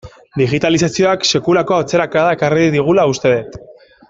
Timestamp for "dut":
3.37-3.63